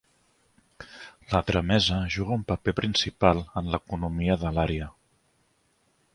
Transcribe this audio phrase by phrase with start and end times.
[1.33, 4.91] La tramesa juga un paper principal en l'economia de l'àrea.